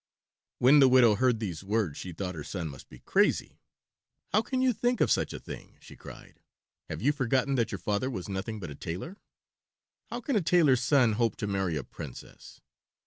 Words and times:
When 0.57 0.79
the 0.79 0.87
widow 0.87 1.13
heard 1.13 1.39
these 1.39 1.63
words 1.63 1.95
she 1.99 2.11
thought 2.11 2.33
her 2.33 2.43
son 2.43 2.69
must 2.69 2.89
be 2.89 2.97
crazy. 3.01 3.59
"How 4.33 4.41
can 4.41 4.59
you 4.59 4.73
think 4.73 4.99
of 4.99 5.11
such 5.11 5.31
a 5.31 5.37
thing?" 5.39 5.77
she 5.79 5.95
cried. 5.95 6.41
"Have 6.89 7.03
you 7.03 7.11
forgotten 7.11 7.53
that 7.53 7.71
your 7.71 7.77
father 7.77 8.09
was 8.09 8.27
nothing 8.27 8.59
but 8.59 8.71
a 8.71 8.75
tailor? 8.75 9.17
How 10.09 10.19
can 10.19 10.35
a 10.35 10.41
tailor's 10.41 10.81
son 10.81 11.11
hope 11.13 11.35
to 11.35 11.45
marry 11.45 11.75
a 11.77 11.83
princess?" 11.83 12.61